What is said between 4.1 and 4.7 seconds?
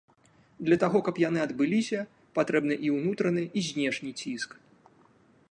ціск.